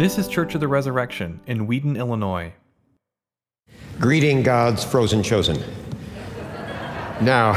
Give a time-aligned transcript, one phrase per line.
[0.00, 2.54] This is Church of the Resurrection in Wheaton, Illinois.
[3.98, 5.62] Greeting God's frozen chosen.
[7.20, 7.52] Now,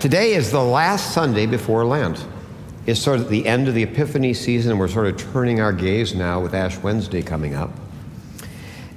[0.00, 2.26] today is the last Sunday before Lent.
[2.84, 5.72] It's sort of the end of the Epiphany season, and we're sort of turning our
[5.72, 7.70] gaze now with Ash Wednesday coming up.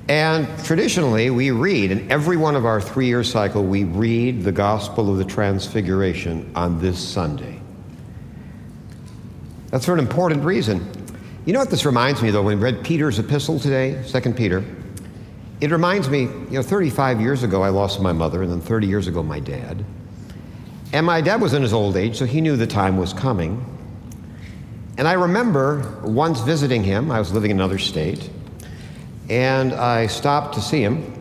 [0.10, 4.52] And traditionally, we read, in every one of our three year cycle, we read the
[4.52, 7.62] Gospel of the Transfiguration on this Sunday.
[9.68, 11.01] That's for an important reason.
[11.44, 14.64] You know what this reminds me, though, when we read Peter's epistle today, 2 Peter?
[15.60, 18.86] It reminds me, you know, 35 years ago I lost my mother, and then 30
[18.86, 19.84] years ago my dad.
[20.94, 23.66] And my dad was in his old age, so he knew the time was coming.
[25.00, 28.30] And I remember once visiting him, I was living in another state,
[29.28, 31.12] and I stopped to see him,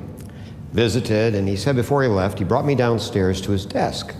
[0.72, 4.14] visited, and he said before he left, he brought me downstairs to his desk.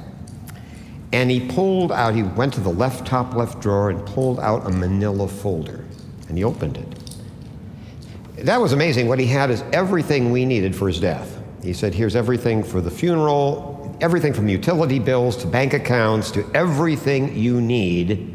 [1.13, 4.65] And he pulled out, he went to the left top left drawer and pulled out
[4.65, 5.85] a manila folder
[6.31, 8.47] and he opened it.
[8.47, 9.07] That was amazing.
[9.09, 11.37] What he had is everything we needed for his death.
[11.63, 16.51] He said, Here's everything for the funeral, everything from utility bills to bank accounts to
[16.55, 18.35] everything you need,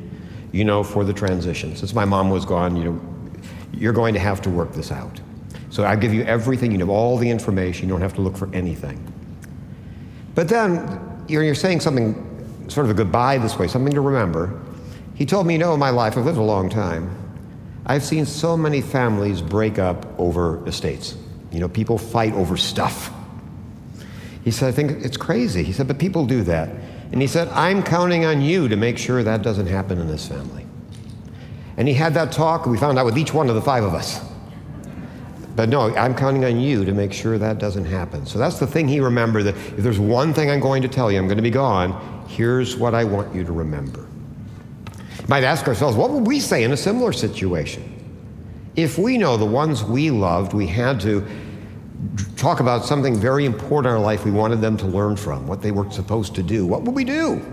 [0.51, 1.75] you know, for the transition.
[1.75, 3.01] Since my mom was gone, you know,
[3.73, 5.19] you're going to have to work this out.
[5.71, 8.37] So I give you everything, you know, all the information, you don't have to look
[8.37, 9.01] for anything.
[10.35, 14.61] But then you're, you're saying something, sort of a goodbye this way, something to remember.
[15.15, 17.24] He told me, you know, in my life, I've lived a long time.
[17.85, 21.15] I've seen so many families break up over estates.
[21.51, 23.13] You know, people fight over stuff.
[24.43, 25.63] He said, I think it's crazy.
[25.63, 26.69] He said, but people do that.
[27.11, 30.27] And he said, I'm counting on you to make sure that doesn't happen in this
[30.27, 30.65] family.
[31.77, 33.93] And he had that talk, we found out with each one of the five of
[33.93, 34.19] us.
[35.55, 38.25] But no, I'm counting on you to make sure that doesn't happen.
[38.25, 41.11] So that's the thing he remembered that if there's one thing I'm going to tell
[41.11, 44.07] you, I'm going to be gone, here's what I want you to remember
[45.27, 47.91] might ask ourselves, what would we say in a similar situation?
[48.75, 51.25] If we know the ones we loved, we had to
[52.35, 55.61] talk about something very important in our life we wanted them to learn from, what
[55.61, 57.43] they were supposed to do, what would we do?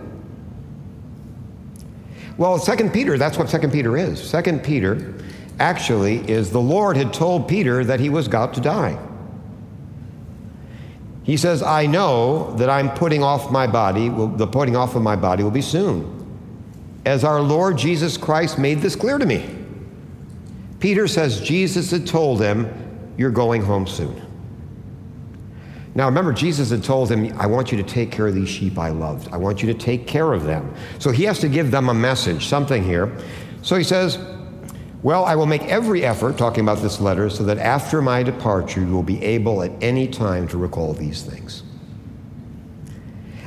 [2.36, 4.30] Well, 2 Peter, that's what 2 Peter is.
[4.30, 5.14] 2 Peter
[5.60, 8.98] actually is the Lord had told Peter that he was about to die.
[11.22, 15.14] He says, I know that I'm putting off my body, the putting off of my
[15.14, 16.21] body will be soon
[17.04, 19.58] as our Lord Jesus Christ made this clear to me.
[20.78, 22.68] Peter says Jesus had told him,
[23.16, 24.20] You're going home soon.
[25.94, 28.78] Now remember, Jesus had told him, I want you to take care of these sheep
[28.78, 29.28] I loved.
[29.32, 30.74] I want you to take care of them.
[30.98, 33.14] So he has to give them a message, something here.
[33.60, 34.18] So he says,
[35.02, 38.80] Well, I will make every effort, talking about this letter, so that after my departure,
[38.80, 41.62] you will be able at any time to recall these things.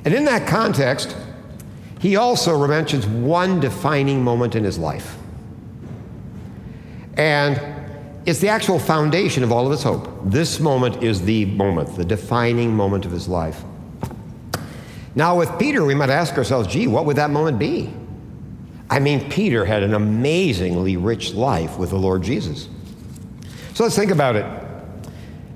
[0.05, 1.17] And in that context,
[2.05, 5.17] he also mentions one defining moment in his life.
[7.17, 7.59] And
[8.27, 10.07] it's the actual foundation of all of his hope.
[10.23, 13.63] This moment is the moment, the defining moment of his life.
[15.15, 17.91] Now, with Peter, we might ask ourselves, gee, what would that moment be?
[18.87, 22.69] I mean, Peter had an amazingly rich life with the Lord Jesus.
[23.73, 24.45] So let's think about it.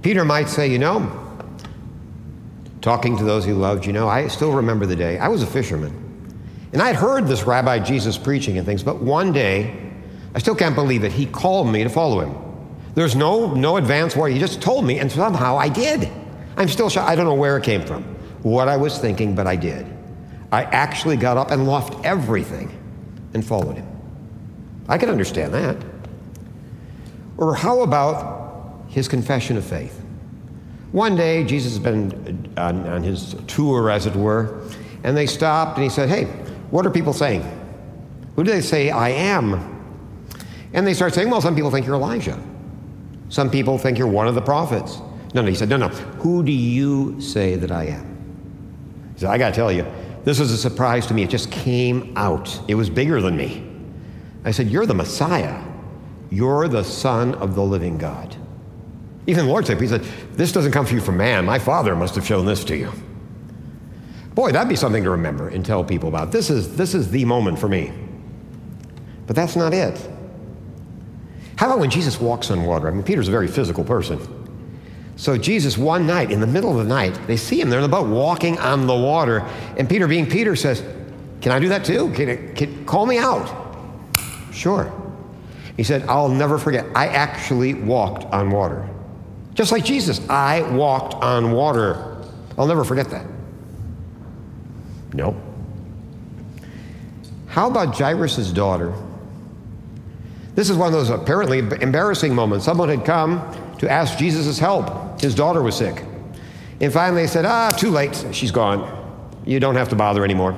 [0.01, 1.15] Peter might say, you know,
[2.81, 5.19] talking to those he loved, you know, I still remember the day.
[5.19, 6.08] I was a fisherman.
[6.71, 9.91] And I'd heard this Rabbi Jesus preaching and things, but one day,
[10.35, 12.35] I still can't believe it, he called me to follow him.
[12.93, 14.35] There's no, no advance warning.
[14.35, 16.09] He just told me, and somehow I did.
[16.57, 17.09] I'm still shocked.
[17.09, 18.03] I don't know where it came from,
[18.43, 19.85] what I was thinking, but I did.
[20.51, 22.75] I actually got up and left everything
[23.33, 23.87] and followed him.
[24.87, 25.77] I can understand that.
[27.37, 30.01] Or how about his confession of faith?
[30.91, 34.67] One day, Jesus has been on, on his tour, as it were,
[35.03, 36.27] and they stopped and he said, Hey,
[36.71, 37.43] what are people saying?
[38.35, 39.75] Who do they say I am?
[40.73, 42.39] And they start saying, well, some people think you're Elijah.
[43.29, 44.99] Some people think you're one of the prophets.
[45.33, 45.87] No, no, he said, no, no.
[45.87, 49.11] Who do you say that I am?
[49.13, 49.85] He said, I got to tell you,
[50.23, 51.23] this was a surprise to me.
[51.23, 52.59] It just came out.
[52.67, 53.65] It was bigger than me.
[54.45, 55.63] I said, You're the Messiah.
[56.29, 58.35] You're the Son of the living God.
[59.27, 61.45] Even the Lord said, He said, This doesn't come from you from man.
[61.45, 62.91] My Father must have shown this to you.
[64.39, 66.31] Boy, that'd be something to remember and tell people about.
[66.31, 67.91] This is, this is the moment for me.
[69.27, 69.99] But that's not it.
[71.57, 72.87] How about when Jesus walks on water?
[72.87, 74.17] I mean, Peter's a very physical person.
[75.17, 77.83] So, Jesus, one night, in the middle of the night, they see him there in
[77.83, 79.39] the boat walking on the water.
[79.77, 80.85] And Peter, being Peter, says,
[81.41, 82.09] Can I do that too?
[82.13, 83.75] Can, can, call me out.
[84.53, 84.89] Sure.
[85.75, 86.85] He said, I'll never forget.
[86.95, 88.87] I actually walked on water.
[89.53, 92.23] Just like Jesus, I walked on water.
[92.57, 93.25] I'll never forget that.
[95.13, 95.39] No.
[97.47, 98.93] How about Jairus' daughter?
[100.55, 102.65] This is one of those apparently embarrassing moments.
[102.65, 103.41] Someone had come
[103.79, 105.21] to ask Jesus' help.
[105.21, 106.03] His daughter was sick.
[106.81, 108.25] And finally they said, Ah, too late.
[108.31, 108.97] She's gone.
[109.45, 110.57] You don't have to bother anymore.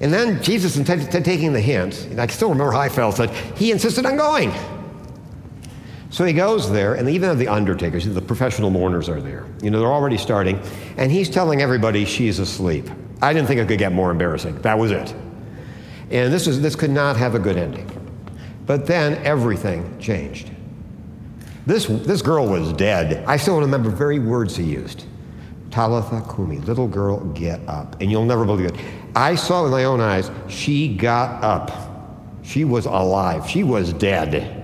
[0.00, 3.18] And then Jesus, instead of taking the hint, and I still remember how I felt,
[3.56, 4.52] he insisted on going.
[6.08, 9.44] So he goes there, and even the undertakers, the professional mourners are there.
[9.62, 10.60] You know, they're already starting,
[10.96, 12.88] and he's telling everybody she's asleep.
[13.22, 14.60] I didn't think it could get more embarrassing.
[14.62, 15.14] That was it.
[16.10, 17.88] And this, is, this could not have a good ending.
[18.66, 20.50] But then everything changed.
[21.66, 23.24] This, this girl was dead.
[23.26, 25.04] I still remember very words he used.
[25.70, 28.00] Talitha Kumi, little girl, get up.
[28.00, 28.80] And you'll never believe it.
[29.14, 31.70] I saw with my own eyes, she got up.
[32.42, 33.48] She was alive.
[33.48, 34.56] She was dead.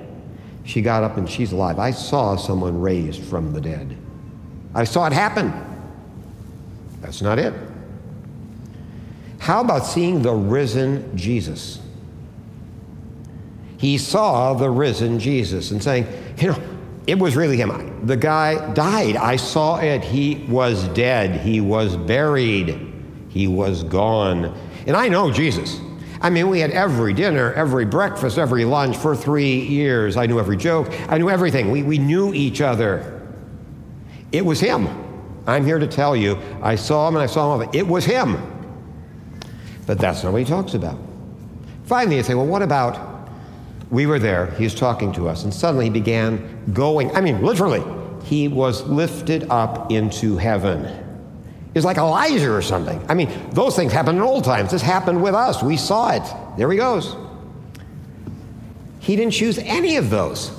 [0.64, 1.78] She got up and she's alive.
[1.78, 3.96] I saw someone raised from the dead.
[4.74, 5.52] I saw it happen.
[7.00, 7.54] That's not it.
[9.38, 11.80] How about seeing the risen Jesus?
[13.78, 16.06] He saw the risen Jesus and saying,
[16.38, 16.62] you know,
[17.06, 18.06] it was really him.
[18.06, 19.16] The guy died.
[19.16, 20.02] I saw it.
[20.02, 21.40] He was dead.
[21.40, 22.92] He was buried.
[23.28, 24.56] He was gone.
[24.86, 25.80] And I know Jesus.
[26.20, 30.16] I mean, we had every dinner, every breakfast, every lunch for three years.
[30.16, 30.88] I knew every joke.
[31.08, 31.70] I knew everything.
[31.70, 33.28] We, we knew each other.
[34.32, 34.88] It was him.
[35.46, 37.70] I'm here to tell you, I saw him and I saw him.
[37.72, 38.36] It was him.
[39.86, 40.98] But that's not what he talks about.
[41.84, 43.16] Finally, you say, well, what about
[43.90, 47.14] we were there, he was talking to us, and suddenly he began going.
[47.14, 47.84] I mean, literally,
[48.24, 51.04] he was lifted up into heaven.
[51.74, 53.04] It's like Elijah or something.
[53.08, 54.72] I mean, those things happened in old times.
[54.72, 55.62] This happened with us.
[55.62, 56.22] We saw it.
[56.56, 57.14] There he goes.
[58.98, 60.50] He didn't choose any of those.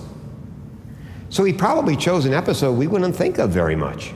[1.29, 4.13] So he probably chose an episode we wouldn't think of very much.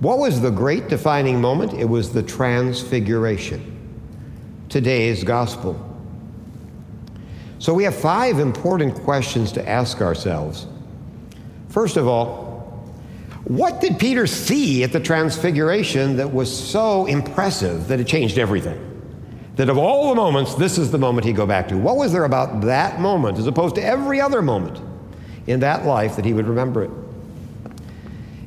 [0.00, 1.72] What was the great defining moment?
[1.72, 3.79] It was the transfiguration.
[4.70, 5.74] Today's gospel.
[7.58, 10.66] So we have five important questions to ask ourselves.
[11.68, 12.48] First of all,
[13.44, 18.86] what did Peter see at the transfiguration that was so impressive that it changed everything?
[19.56, 21.76] That of all the moments, this is the moment he'd go back to.
[21.76, 24.80] What was there about that moment as opposed to every other moment
[25.48, 26.90] in that life that he would remember it?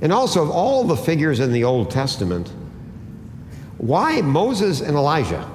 [0.02, 2.52] And also, of all the figures in the Old Testament,
[3.78, 5.53] why Moses and Elijah?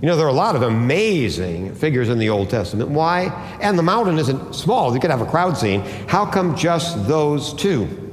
[0.00, 2.90] You know, there are a lot of amazing figures in the Old Testament.
[2.90, 3.24] Why?
[3.60, 4.94] And the mountain isn't small.
[4.94, 5.80] You could have a crowd scene.
[6.06, 8.04] How come just those two?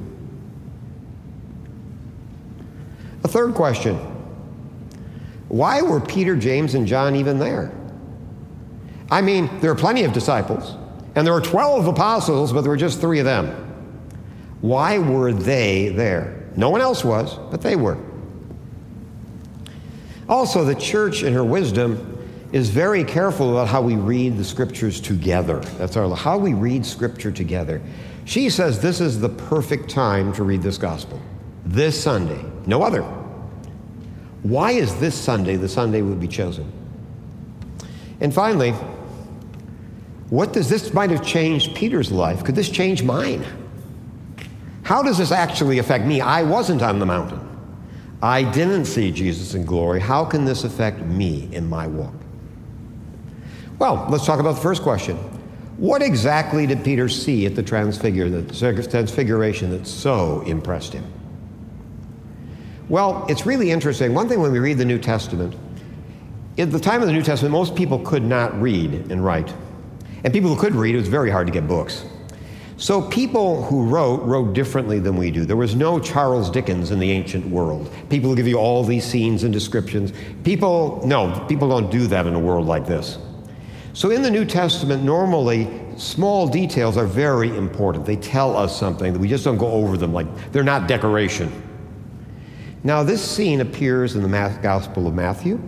[3.22, 3.96] A third question
[5.48, 7.72] Why were Peter, James, and John even there?
[9.08, 10.74] I mean, there are plenty of disciples,
[11.14, 13.46] and there were 12 apostles, but there were just three of them.
[14.60, 16.48] Why were they there?
[16.56, 17.96] No one else was, but they were.
[20.28, 22.12] Also, the church, in her wisdom,
[22.52, 25.60] is very careful about how we read the scriptures together.
[25.78, 27.80] That's our how we read scripture together.
[28.24, 31.20] She says this is the perfect time to read this gospel.
[31.64, 33.02] This Sunday, no other.
[34.42, 36.72] Why is this Sunday the Sunday would be chosen?
[38.20, 38.72] And finally,
[40.30, 42.42] what does this might have changed Peter's life?
[42.42, 43.44] Could this change mine?
[44.82, 46.20] How does this actually affect me?
[46.20, 47.45] I wasn't on the mountain.
[48.22, 50.00] I didn't see Jesus in glory.
[50.00, 52.14] How can this affect me in my walk?
[53.78, 55.16] Well, let's talk about the first question.
[55.76, 61.04] What exactly did Peter see at the transfiguration that so impressed him?
[62.88, 64.14] Well, it's really interesting.
[64.14, 65.54] One thing when we read the New Testament,
[66.56, 69.52] at the time of the New Testament, most people could not read and write.
[70.24, 72.06] And people who could read, it was very hard to get books.
[72.78, 75.46] So people who wrote wrote differently than we do.
[75.46, 77.90] There was no Charles Dickens in the ancient world.
[78.10, 80.12] People give you all these scenes and descriptions.
[80.44, 83.18] People, no, people don't do that in a world like this.
[83.94, 88.04] So in the New Testament, normally small details are very important.
[88.04, 91.50] They tell us something that we just don't go over them like they're not decoration.
[92.84, 95.58] Now, this scene appears in the Gospel of Matthew,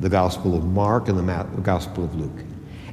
[0.00, 2.47] the Gospel of Mark, and the Gospel of Luke.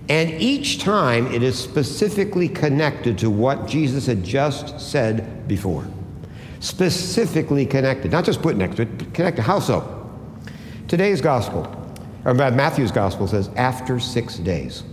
[0.08, 5.88] And each time it is specifically connected to what Jesus had just said before.
[6.60, 9.42] Specifically connected, not just put next to it, but connected.
[9.42, 10.10] How so?
[10.88, 11.66] Today's gospel,
[12.24, 14.84] or Matthew's gospel says, after six days.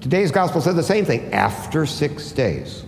[0.00, 2.84] Today's gospel says the same thing, after six days.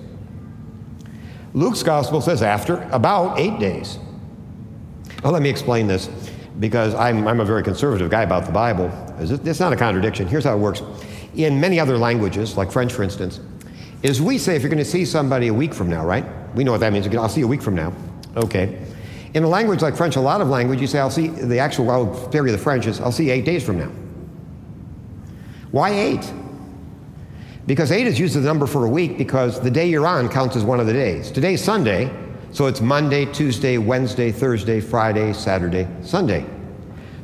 [1.53, 3.99] Luke's gospel says after about eight days.
[5.23, 6.09] Well, let me explain this
[6.59, 8.91] because I'm, I'm a very conservative guy about the Bible.
[9.19, 10.27] It's not a contradiction.
[10.29, 10.83] Here's how it works.
[11.35, 13.41] In many other languages, like French, for instance,
[14.03, 16.25] is we say if you're going to see somebody a week from now, right?
[16.55, 17.07] We know what that means.
[17.15, 17.93] I'll see you a week from now.
[18.37, 18.81] Okay.
[19.35, 22.15] In a language like French, a lot of language, you say, I'll see, the actual
[22.31, 23.91] theory of the French is, I'll see eight days from now.
[25.73, 26.33] Why eight?
[27.67, 30.29] Because eight is used as a number for a week because the day you're on
[30.29, 31.31] counts as one of the days.
[31.33, 32.13] Today's Sunday,
[32.53, 36.47] so it's Monday, Tuesday, Wednesday, Thursday, Friday, Saturday, Sunday.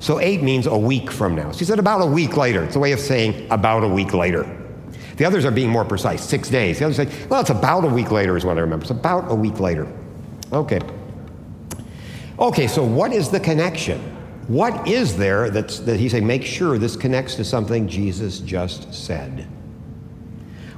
[0.00, 1.52] So eight means a week from now.
[1.52, 2.64] She said about a week later.
[2.64, 4.44] It's a way of saying about a week later.
[5.16, 6.78] The others are being more precise, six days.
[6.78, 8.84] The others say, well, it's about a week later, is what I remember.
[8.84, 9.86] It's about a week later.
[10.50, 10.80] Okay.
[12.38, 14.00] Okay, so what is the connection?
[14.48, 18.94] What is there that's, that he say, make sure this connects to something Jesus just
[18.94, 19.46] said?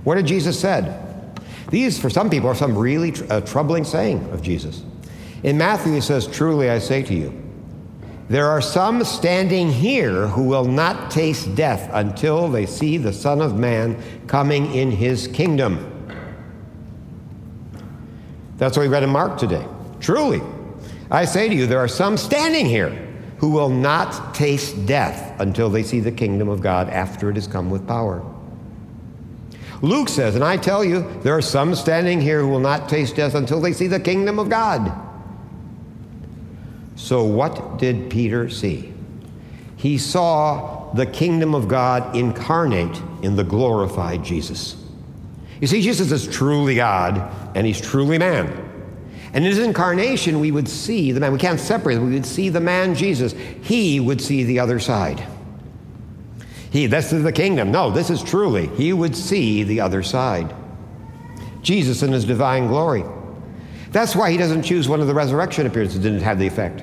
[0.02, 1.38] What did Jesus said?
[1.70, 4.82] These, for some people, are some really tr- uh, troubling saying of Jesus.
[5.44, 7.32] In Matthew, he says, Truly I say to you,
[8.32, 13.42] there are some standing here who will not taste death until they see the Son
[13.42, 15.88] of Man coming in his kingdom.
[18.56, 19.66] That's what we read in Mark today.
[20.00, 20.40] Truly,
[21.10, 22.88] I say to you, there are some standing here
[23.36, 27.46] who will not taste death until they see the kingdom of God after it has
[27.46, 28.24] come with power.
[29.82, 33.14] Luke says, and I tell you, there are some standing here who will not taste
[33.14, 35.11] death until they see the kingdom of God.
[36.96, 38.92] So, what did Peter see?
[39.76, 44.76] He saw the kingdom of God incarnate in the glorified Jesus.
[45.60, 48.68] You see, Jesus is truly God and he's truly man.
[49.32, 51.32] And in his incarnation, we would see the man.
[51.32, 52.06] We can't separate them.
[52.06, 53.32] We would see the man Jesus.
[53.62, 55.26] He would see the other side.
[56.70, 57.70] He, this is the kingdom.
[57.70, 58.66] No, this is truly.
[58.68, 60.54] He would see the other side.
[61.62, 63.04] Jesus in his divine glory.
[63.92, 66.82] That's why he doesn't choose one of the resurrection appearances, that didn't have the effect.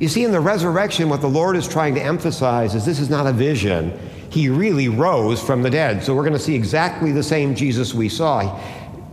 [0.00, 3.10] You see, in the resurrection, what the Lord is trying to emphasize is this is
[3.10, 3.96] not a vision.
[4.30, 6.02] He really rose from the dead.
[6.02, 8.58] So we're going to see exactly the same Jesus we saw.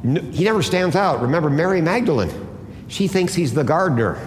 [0.02, 1.22] He never stands out.
[1.22, 2.32] Remember Mary Magdalene?
[2.88, 4.18] She thinks he's the gardener.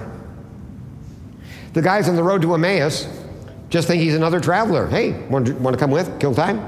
[1.72, 3.08] The guys on the road to Emmaus
[3.70, 4.86] just think he's another traveler.
[4.86, 6.20] Hey, want to, want to come with?
[6.20, 6.60] Kill time?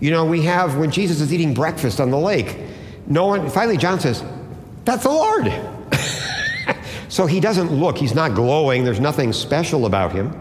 [0.00, 2.56] You know, we have when Jesus is eating breakfast on the lake,
[3.06, 4.24] no one, finally, John says,
[4.88, 5.52] That's the Lord.
[7.10, 10.34] so he doesn't look, he's not glowing, there's nothing special about him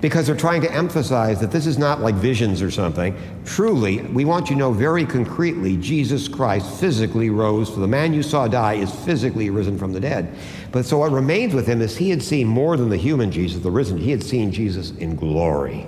[0.00, 3.16] because they're trying to emphasize that this is not like visions or something.
[3.44, 7.68] Truly, we want you to know very concretely Jesus Christ physically rose.
[7.68, 10.36] For the man you saw die is physically risen from the dead.
[10.70, 13.60] But so what remains with him is he had seen more than the human Jesus,
[13.60, 13.98] the risen.
[13.98, 15.84] He had seen Jesus in glory.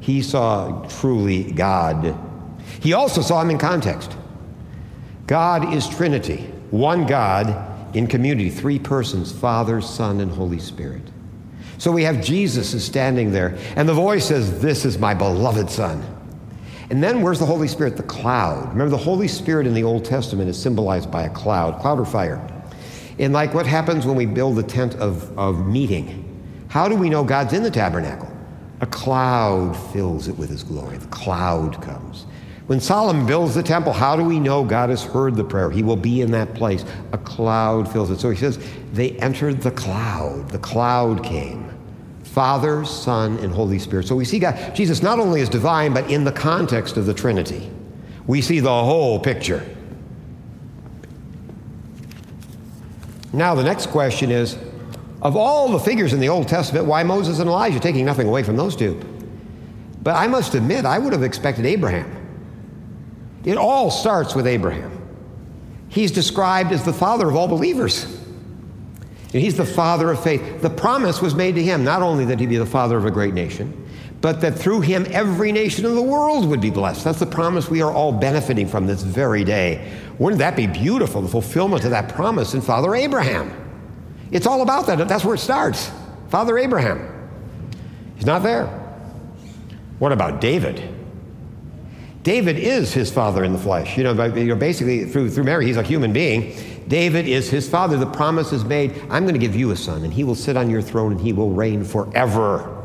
[0.00, 2.14] He saw truly God.
[2.80, 4.18] He also saw him in context.
[5.26, 11.02] God is Trinity, one God in community, three persons Father, Son, and Holy Spirit.
[11.78, 15.70] So we have Jesus is standing there, and the voice says, This is my beloved
[15.70, 16.04] Son.
[16.90, 17.96] And then where's the Holy Spirit?
[17.96, 18.70] The cloud.
[18.70, 22.06] Remember, the Holy Spirit in the Old Testament is symbolized by a cloud, cloud or
[22.06, 22.42] fire.
[23.18, 26.24] And like what happens when we build the tent of, of meeting,
[26.68, 28.30] how do we know God's in the tabernacle?
[28.80, 30.96] A cloud fills it with his glory.
[30.98, 32.26] The cloud comes.
[32.68, 35.70] When Solomon builds the temple, how do we know God has heard the prayer?
[35.70, 36.84] He will be in that place.
[37.12, 38.20] A cloud fills it.
[38.20, 38.58] So he says,
[38.92, 40.50] they entered the cloud.
[40.50, 41.72] The cloud came.
[42.24, 44.06] Father, Son, and Holy Spirit.
[44.06, 47.14] So we see God, Jesus not only is divine, but in the context of the
[47.14, 47.70] Trinity.
[48.26, 49.64] We see the whole picture.
[53.32, 54.58] Now, the next question is
[55.22, 57.80] of all the figures in the Old Testament, why Moses and Elijah?
[57.80, 59.00] Taking nothing away from those two.
[60.02, 62.17] But I must admit, I would have expected Abraham.
[63.48, 64.92] It all starts with Abraham.
[65.88, 68.04] He's described as the father of all believers.
[68.04, 70.60] And he's the father of faith.
[70.60, 73.10] The promise was made to him not only that he'd be the father of a
[73.10, 73.88] great nation,
[74.20, 77.04] but that through him every nation in the world would be blessed.
[77.04, 79.90] That's the promise we are all benefiting from this very day.
[80.18, 83.50] Wouldn't that be beautiful, the fulfillment of that promise in Father Abraham?
[84.30, 85.08] It's all about that.
[85.08, 85.90] That's where it starts.
[86.28, 87.30] Father Abraham.
[88.16, 88.66] He's not there.
[90.00, 90.96] What about David?
[92.28, 93.96] David is his father in the flesh.
[93.96, 96.54] You know, you know basically through, through Mary, he's a human being.
[96.86, 97.96] David is his father.
[97.96, 100.54] The promise is made I'm going to give you a son, and he will sit
[100.54, 102.84] on your throne, and he will reign forever.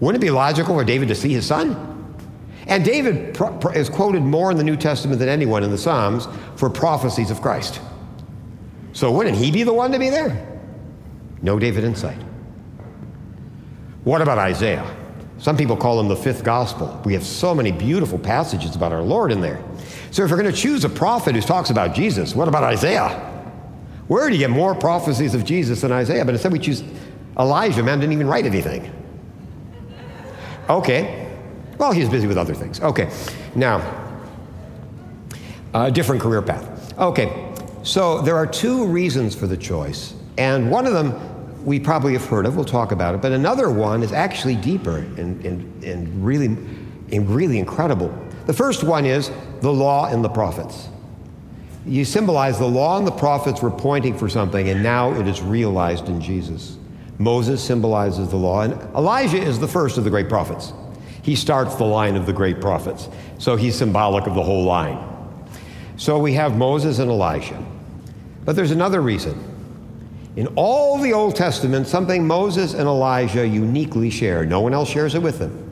[0.00, 2.16] Wouldn't it be logical for David to see his son?
[2.66, 3.38] And David
[3.76, 7.40] is quoted more in the New Testament than anyone in the Psalms for prophecies of
[7.40, 7.80] Christ.
[8.92, 10.60] So wouldn't he be the one to be there?
[11.42, 12.18] No David insight.
[14.02, 15.01] What about Isaiah?
[15.42, 17.02] Some people call him the fifth gospel.
[17.04, 19.60] We have so many beautiful passages about our Lord in there.
[20.12, 23.08] So if we're going to choose a prophet who talks about Jesus, what about Isaiah?
[24.06, 26.24] Where do you get more prophecies of Jesus than Isaiah?
[26.24, 26.84] But instead we choose
[27.36, 27.82] Elijah.
[27.82, 28.88] Man didn't even write anything.
[30.70, 31.28] Okay.
[31.76, 32.80] Well, he's busy with other things.
[32.80, 33.10] Okay.
[33.56, 33.82] Now,
[35.74, 36.96] a different career path.
[36.96, 37.52] Okay.
[37.82, 40.14] So there are two reasons for the choice.
[40.38, 41.31] And one of them
[41.64, 42.56] we probably have heard of.
[42.56, 43.22] We'll talk about it.
[43.22, 48.16] But another one is actually deeper and, and, and really, and really incredible.
[48.46, 50.88] The first one is the law and the prophets.
[51.86, 55.42] You symbolize the law and the prophets were pointing for something, and now it is
[55.42, 56.76] realized in Jesus.
[57.18, 60.72] Moses symbolizes the law, and Elijah is the first of the great prophets.
[61.22, 64.98] He starts the line of the great prophets, so he's symbolic of the whole line.
[65.96, 67.64] So we have Moses and Elijah.
[68.44, 69.51] But there's another reason.
[70.36, 74.46] In all the Old Testament, something Moses and Elijah uniquely share.
[74.46, 75.68] No one else shares it with them.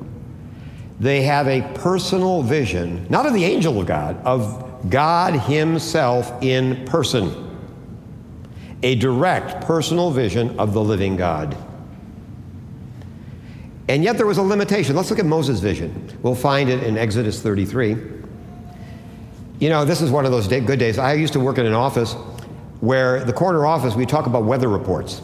[0.98, 6.84] They have a personal vision, not of the angel of God, of God Himself in
[6.84, 7.50] person
[8.82, 11.56] a direct personal vision of the living God.
[13.88, 14.94] And yet there was a limitation.
[14.96, 16.16] Let's look at Moses' vision.
[16.22, 17.96] We'll find it in Exodus 33.
[19.58, 20.96] You know, this is one of those day, good days.
[20.98, 22.14] I used to work in an office
[22.80, 25.20] where the corner office, we talk about weather reports.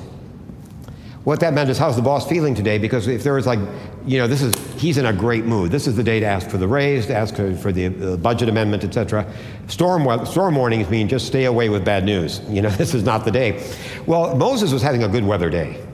[1.25, 2.78] What that meant is, how's the boss feeling today?
[2.78, 3.58] Because if there was like,
[4.06, 5.72] you know, this is, he's in a great mood.
[5.72, 8.84] This is the day to ask for the raise, to ask for the budget amendment,
[8.84, 9.28] etc.
[9.66, 12.40] Storm, storm warnings mean just stay away with bad news.
[12.48, 13.68] You know, this is not the day.
[14.06, 15.84] Well, Moses was having a good weather day.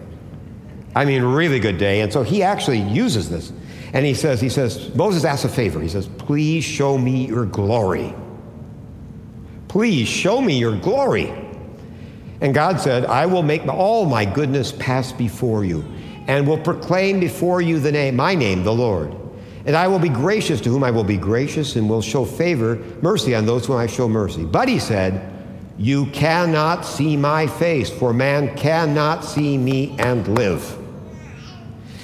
[0.95, 2.03] I mean, really good day.
[2.03, 3.53] And so he actually uses this.
[3.95, 5.81] And he says, he says, Moses asks a favor.
[5.81, 8.15] He says, please show me your glory.
[9.69, 11.33] Please show me your glory.
[12.43, 15.85] And God said, I will make all my goodness pass before you,
[16.27, 19.17] and will proclaim before you the name, my name, the Lord.
[19.65, 22.77] And I will be gracious to whom I will be gracious, and will show favor,
[23.01, 24.45] mercy on those whom I show mercy.
[24.45, 25.33] But he said,
[25.79, 30.79] You cannot see my face, for man cannot see me and live.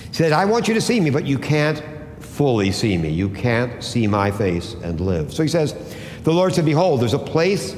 [0.06, 1.82] He said, I want you to see me, but you can't
[2.20, 3.08] fully see me.
[3.08, 5.34] You can't see my face and live.
[5.34, 5.74] So he says,
[6.22, 7.74] The Lord said, Behold, there's a place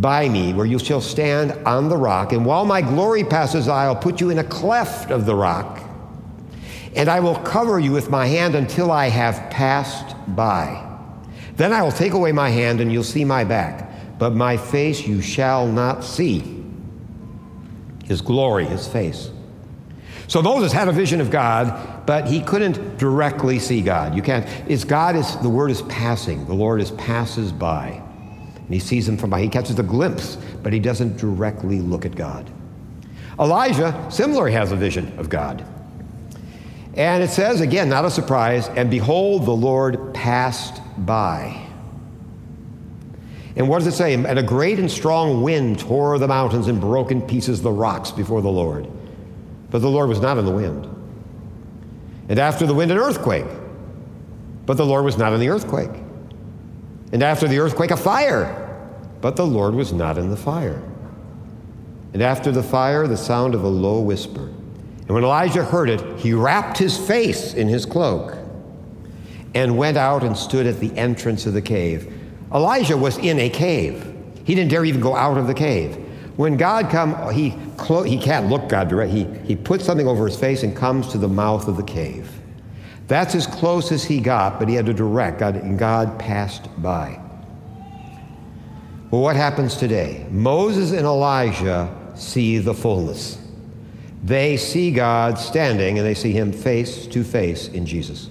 [0.00, 2.32] by me, where you shall stand on the rock.
[2.32, 5.80] And while my glory passes, I'll put you in a cleft of the rock,
[6.94, 10.82] and I will cover you with my hand until I have passed by.
[11.56, 15.06] Then I will take away my hand, and you'll see my back, but my face
[15.06, 16.64] you shall not see.
[18.04, 19.30] His glory, his face.
[20.28, 24.14] So Moses had a vision of God, but he couldn't directly see God.
[24.14, 24.46] You can't.
[24.68, 26.46] It's God is the word is passing.
[26.46, 28.02] The Lord is passes by.
[28.66, 29.44] And he sees him from behind.
[29.44, 32.50] He catches a glimpse, but he doesn't directly look at God.
[33.38, 35.64] Elijah similarly has a vision of God.
[36.94, 41.62] And it says, again, not a surprise, and behold, the Lord passed by.
[43.54, 44.14] And what does it say?
[44.14, 48.10] And a great and strong wind tore the mountains and broke in pieces the rocks
[48.10, 48.88] before the Lord.
[49.70, 50.88] But the Lord was not in the wind.
[52.28, 53.46] And after the wind, an earthquake.
[54.64, 55.90] But the Lord was not in the earthquake.
[57.12, 58.62] And after the earthquake, a fire.
[59.20, 60.82] But the Lord was not in the fire.
[62.12, 64.40] And after the fire, the sound of a low whisper.
[64.40, 68.36] And when Elijah heard it, he wrapped his face in his cloak
[69.54, 72.12] and went out and stood at the entrance of the cave.
[72.52, 74.14] Elijah was in a cave.
[74.44, 75.96] He didn't dare even go out of the cave.
[76.36, 79.12] When God come, he, clo- he can't look God direct.
[79.12, 82.30] He, he puts something over his face and comes to the mouth of the cave.
[83.08, 85.38] That's as close as he got, but he had to direct.
[85.38, 87.20] God, and God passed by.
[89.10, 90.26] Well, what happens today?
[90.30, 93.38] Moses and Elijah see the fullness.
[94.24, 98.28] They see God standing and they see him face to face in Jesus.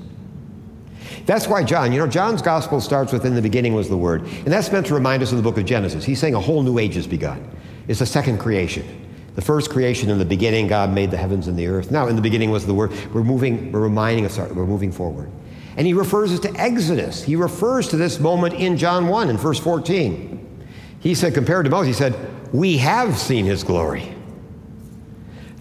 [1.26, 4.24] That's why John, you know, John's gospel starts with in the beginning was the word.
[4.24, 6.04] And that's meant to remind us of the book of Genesis.
[6.04, 7.50] He's saying a whole new age has begun.
[7.88, 9.05] It's a second creation.
[9.36, 11.92] The first creation in the beginning, God made the heavens and the earth.
[11.92, 12.92] Now, in the beginning was the Word.
[13.14, 15.30] We're moving, we're reminding us, we're moving forward.
[15.78, 17.22] And he refers us to Exodus.
[17.22, 20.66] He refers to this moment in John 1 in verse 14.
[21.02, 24.16] He said, compared to Moses, he said, We have seen his glory.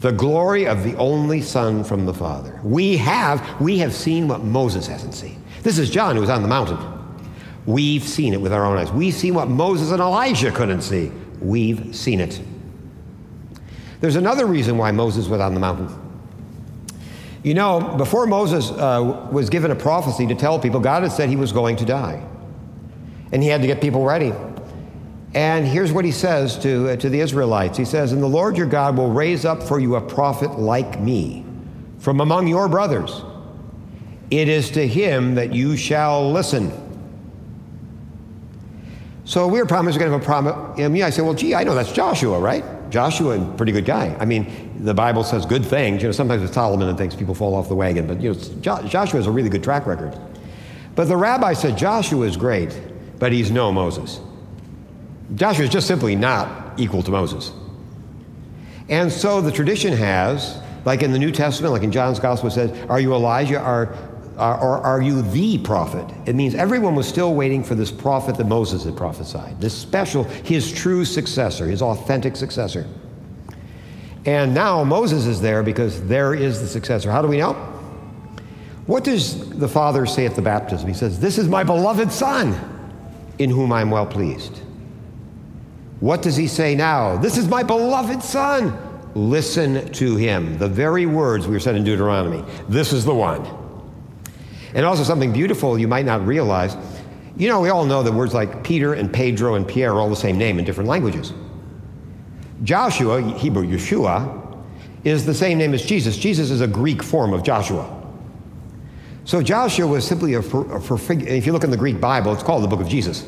[0.01, 2.61] The glory of the only Son from the Father.
[2.63, 5.43] We have, we have seen what Moses hasn't seen.
[5.63, 6.79] This is John who was on the mountain.
[7.67, 8.93] We've seen it with our own eyes.
[8.93, 11.11] We've seen what Moses and Elijah couldn't see.
[11.41, 12.41] We've seen it.
[14.05, 15.89] There's another reason why Moses was on the mountain.
[17.43, 21.31] You know, before Moses uh, was given a prophecy to tell people, God had said
[21.31, 22.23] he was going to die.
[23.33, 24.35] And he had to get people ready.
[25.33, 28.59] And here's what he says to, uh, to the Israelites He says, And the Lord
[28.59, 31.43] your God will raise up for you a prophet like me
[31.99, 33.23] from among your brothers.
[34.31, 36.71] It is to him that you shall listen.
[39.25, 40.83] So we were promised we're going to have a prophet.
[40.83, 42.65] And me, I said, Well, gee, I know that's Joshua, right?
[42.95, 44.17] Joshua, a pretty good guy.
[44.21, 46.01] I mean, the Bible says good things.
[46.01, 48.39] You know, sometimes with Solomon and things, people fall off the wagon, but you know,
[48.61, 50.17] Joshua has a really good track record.
[50.95, 52.81] But the rabbi said Joshua is great,
[53.19, 54.21] but he's no Moses.
[55.35, 57.51] Joshua is just simply not equal to Moses.
[58.89, 62.71] And so the tradition has, like in the New Testament, like in John's Gospel, says,
[62.89, 63.59] Are you Elijah?
[63.59, 63.93] Are
[64.37, 66.07] or are you the prophet?
[66.27, 70.25] It means everyone was still waiting for this prophet that Moses had prophesied, this special,
[70.25, 72.87] his true successor, his authentic successor.
[74.27, 77.11] And now Moses is there because there is the successor.
[77.11, 77.53] How do we know?
[78.87, 80.89] What does the Father say at the baptism?
[80.89, 82.59] He says, This is my beloved Son,
[83.39, 84.61] in whom I'm well pleased.
[86.01, 87.17] What does he say now?
[87.17, 88.79] This is my beloved Son.
[89.15, 90.59] Listen to him.
[90.59, 92.45] The very words we were said in Deuteronomy.
[92.69, 93.64] This is the one.
[94.75, 96.77] And also something beautiful you might not realize.
[97.37, 100.11] You know, we all know that words like Peter and Pedro and Pierre are all
[100.11, 101.33] the same name in different languages.
[102.63, 104.43] Joshua, Hebrew Yeshua,
[105.05, 106.17] is the same name as Jesus.
[106.17, 108.03] Jesus is a Greek form of Joshua.
[109.25, 110.81] So Joshua was simply a, a
[111.37, 113.27] if you look in the Greek Bible, it's called the book of Jesus.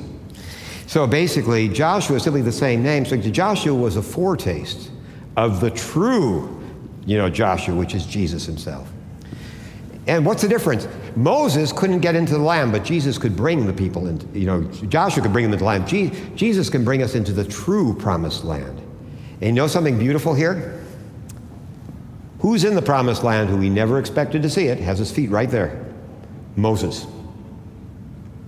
[0.86, 3.04] So basically, Joshua is simply the same name.
[3.04, 4.90] So Joshua was a foretaste
[5.36, 6.62] of the true,
[7.04, 8.90] you know, Joshua, which is Jesus himself.
[10.06, 10.86] And what's the difference?
[11.16, 14.62] Moses couldn't get into the land, but Jesus could bring the people into, you know,
[14.88, 15.88] Joshua could bring them into the land.
[15.88, 18.80] Je- Jesus can bring us into the true promised land.
[19.40, 20.84] And you know something beautiful here?
[22.40, 25.30] Who's in the promised land who we never expected to see it, has his feet
[25.30, 25.84] right there?
[26.54, 27.06] Moses.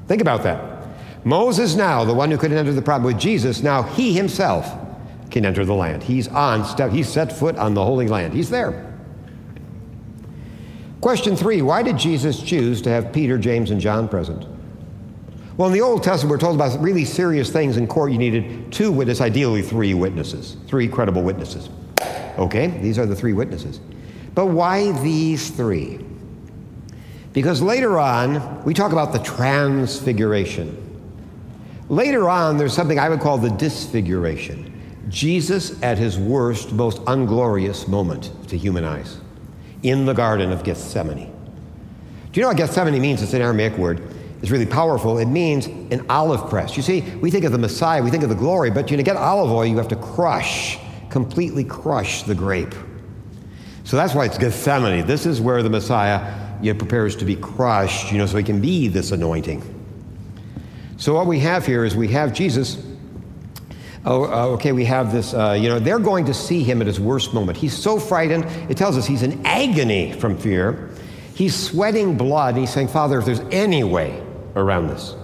[0.07, 0.63] Think about that.
[1.25, 4.73] Moses now, the one who couldn't enter the promise with Jesus, now he himself
[5.31, 6.03] can enter the land.
[6.03, 8.33] He's on step, he's set foot on the Holy Land.
[8.33, 8.88] He's there.
[11.01, 14.47] Question three Why did Jesus choose to have Peter, James, and John present?
[15.57, 18.13] Well, in the Old Testament, we're told about really serious things in court.
[18.13, 21.69] You needed two witnesses, ideally three witnesses, three credible witnesses.
[22.39, 23.81] Okay, these are the three witnesses.
[24.35, 26.05] But why these three?
[27.33, 30.85] Because later on, we talk about the transfiguration.
[31.89, 34.75] Later on, there's something I would call the disfiguration.
[35.09, 39.21] Jesus at his worst, most unglorious moment to human eyes
[39.83, 41.33] in the Garden of Gethsemane.
[42.33, 43.23] Do you know what Gethsemane means?
[43.23, 44.03] It's an Aramaic word.
[44.43, 45.19] It's really powerful.
[45.19, 46.77] It means an olive press.
[46.77, 49.01] You see, we think of the Messiah, we think of the glory, but you know,
[49.01, 50.79] to get olive oil, you have to crush,
[51.11, 52.75] completely crush the grape.
[53.85, 55.07] So that's why it's Gethsemane.
[55.07, 58.45] This is where the Messiah you know, prepares to be crushed, you know, so he
[58.45, 59.63] can be this anointing.
[60.99, 62.85] So what we have here is we have Jesus
[64.05, 66.87] oh, uh, okay, we have this, uh, you know, they're going to see him at
[66.87, 67.59] his worst moment.
[67.59, 70.91] He's so frightened, it tells us he's in agony from fear.
[71.35, 74.23] He's sweating blood, and he's saying, Father, if there's any way
[74.57, 75.15] around this.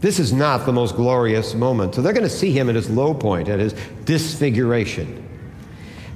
[0.00, 1.94] This is not the most glorious moment.
[1.94, 5.24] So they're going to see him at his low point, at his disfiguration.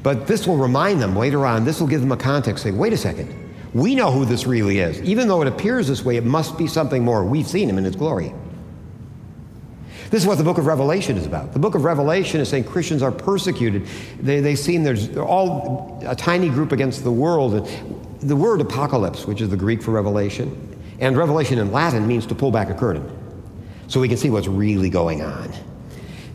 [0.02, 2.62] But this will remind them later on, this will give them a context.
[2.62, 3.34] Say, wait a second,
[3.72, 5.00] we know who this really is.
[5.02, 7.24] Even though it appears this way, it must be something more.
[7.24, 8.34] We've seen him in his glory.
[10.12, 11.54] This is what the book of Revelation is about.
[11.54, 13.86] The book of Revelation is saying Christians are persecuted.
[14.20, 17.66] They, they seem there's all a tiny group against the world.
[18.20, 22.34] The word apocalypse, which is the Greek for revelation, and revelation in Latin means to
[22.34, 23.10] pull back a curtain
[23.88, 25.50] so we can see what's really going on.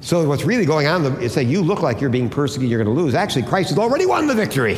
[0.01, 2.95] So what's really going on is that you look like you're being persecuted, you're going
[2.95, 3.13] to lose.
[3.13, 4.75] Actually, Christ has already won the victory.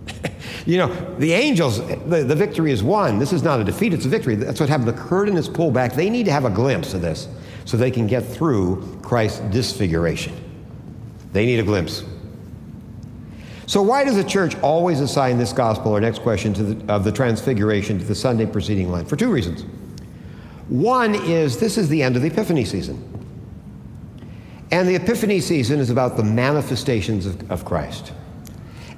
[0.64, 3.18] you know, the angels, the, the victory is won.
[3.18, 4.34] This is not a defeat, it's a victory.
[4.34, 4.88] That's what happened.
[4.88, 5.92] The curtain is pulled back.
[5.92, 7.28] They need to have a glimpse of this
[7.64, 10.34] so they can get through Christ's disfiguration.
[11.32, 12.04] They need a glimpse.
[13.66, 17.12] So, why does the church always assign this gospel, or next question, the, of the
[17.12, 19.08] transfiguration to the Sunday preceding Lent?
[19.08, 19.64] For two reasons.
[20.68, 23.10] One is this is the end of the Epiphany season.
[24.70, 28.12] And the Epiphany season is about the manifestations of, of Christ.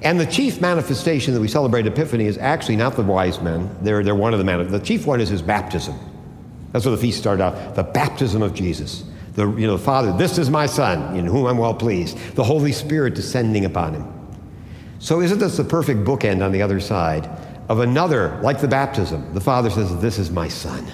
[0.01, 3.75] And the chief manifestation that we celebrate Epiphany is actually not the wise men.
[3.81, 4.69] They're, they're one of the man.
[4.69, 5.97] The chief one is his baptism.
[6.71, 7.75] That's where the feast started out.
[7.75, 9.03] The baptism of Jesus.
[9.33, 12.17] The, you know, the Father, this is my Son, in whom I'm well pleased.
[12.35, 14.13] The Holy Spirit descending upon him.
[14.99, 17.29] So isn't this the perfect bookend on the other side
[17.69, 19.33] of another, like the baptism?
[19.33, 20.85] The Father says, This is my Son.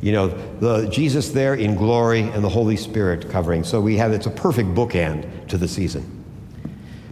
[0.00, 3.64] You know, the Jesus there in glory and the Holy Spirit covering.
[3.64, 6.24] So we have it's a perfect bookend to the season.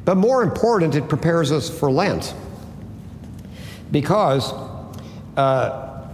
[0.05, 2.35] But more important, it prepares us for Lent.
[3.91, 4.53] Because
[5.37, 6.07] uh,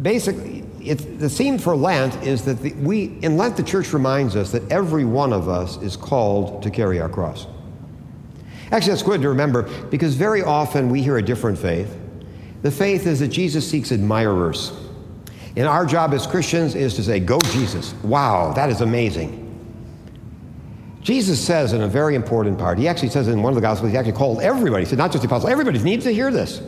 [0.00, 0.55] basically,
[0.88, 4.52] it, the theme for Lent is that the, we, in Lent, the church reminds us
[4.52, 7.46] that every one of us is called to carry our cross.
[8.72, 11.96] Actually, that's good to remember because very often we hear a different faith.
[12.62, 14.72] The faith is that Jesus seeks admirers.
[15.56, 17.94] And our job as Christians is to say, Go, Jesus.
[18.02, 19.46] Wow, that is amazing.
[21.06, 23.92] Jesus says in a very important part, he actually says in one of the Gospels,
[23.92, 24.82] he actually called everybody.
[24.82, 26.60] He said, not just the apostles, everybody needs to hear this.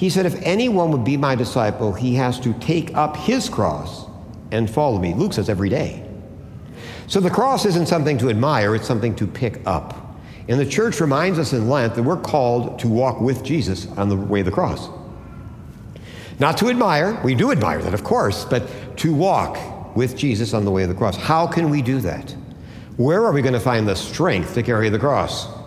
[0.00, 4.06] He said, If anyone would be my disciple, he has to take up his cross
[4.50, 5.12] and follow me.
[5.12, 6.08] Luke says every day.
[7.06, 10.16] So the cross isn't something to admire, it's something to pick up.
[10.48, 14.08] And the church reminds us in Lent that we're called to walk with Jesus on
[14.08, 14.88] the way of the cross.
[16.38, 20.64] Not to admire, we do admire that, of course, but to walk with Jesus on
[20.64, 21.18] the way of the cross.
[21.18, 22.34] How can we do that?
[22.96, 25.59] Where are we going to find the strength to carry the cross?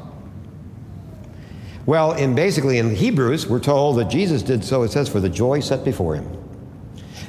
[1.85, 5.29] Well, in basically in Hebrews, we're told that Jesus did so, it says, for the
[5.29, 6.25] joy set before him.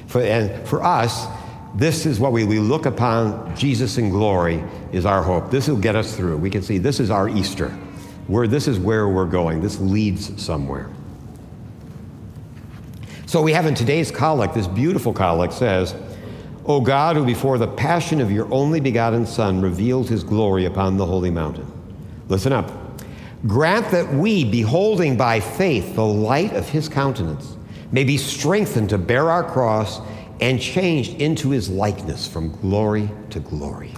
[0.07, 1.27] For, and for us,
[1.75, 4.63] this is what we, we look upon Jesus in glory
[4.93, 5.51] is our hope.
[5.51, 6.37] This will get us through.
[6.37, 7.71] We can see this is our Easter.
[8.29, 9.61] Where this is where we're going.
[9.61, 10.89] This leads somewhere.
[13.27, 15.97] So we have in today's collect, this beautiful collect says,
[16.65, 20.97] O God, who before the passion of your only begotten Son revealed his glory upon
[20.97, 21.67] the holy mountain.
[22.29, 22.84] Listen up.
[23.47, 27.57] Grant that we, beholding by faith the light of his countenance,
[27.93, 30.01] may be strengthened to bear our cross
[30.41, 33.93] and changed into his likeness from glory to glory.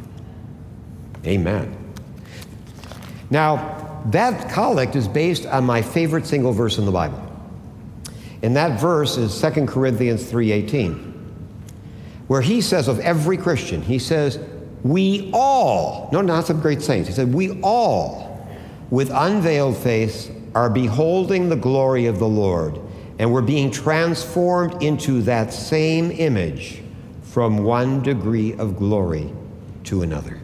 [1.24, 1.76] Amen.
[3.30, 7.22] Now, that collect is based on my favorite single verse in the Bible.
[8.42, 11.14] And that verse is 2 Corinthians 3:18.
[12.26, 14.38] Where he says of every Christian, he says,
[14.82, 17.08] "We all, no not some great saints.
[17.08, 18.25] He said, "We all
[18.90, 22.78] with unveiled face are beholding the glory of the Lord,
[23.18, 26.82] and we're being transformed into that same image
[27.22, 29.32] from one degree of glory
[29.84, 30.38] to another."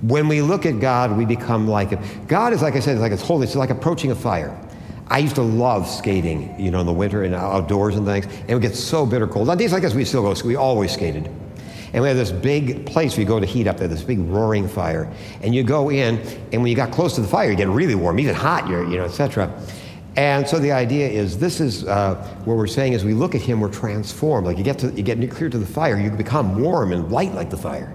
[0.00, 2.00] When we look at God, we become like Him.
[2.28, 3.44] God is, like I said, it's like it's holy.
[3.46, 4.56] It's like approaching a fire.
[5.08, 8.50] I used to love skating, you know, in the winter and outdoors and things, and
[8.50, 9.48] it would get so bitter cold.
[9.48, 11.30] On days like this, we still go, we always skated.
[11.92, 14.18] And we have this big place where you go to heat up there, this big
[14.18, 15.10] roaring fire.
[15.42, 16.18] And you go in,
[16.52, 18.96] and when you got close to the fire, you get really warm, even hot, you
[18.96, 19.50] know, etc.
[20.16, 23.40] And so the idea is, this is uh, what we're saying is we look at
[23.40, 24.46] him, we're transformed.
[24.46, 27.34] Like you get to, you get clear to the fire, you become warm and light
[27.34, 27.94] like the fire.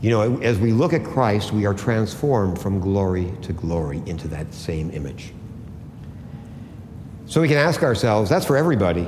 [0.00, 4.26] You know, as we look at Christ, we are transformed from glory to glory into
[4.28, 5.32] that same image.
[7.26, 9.06] So we can ask ourselves, that's for everybody.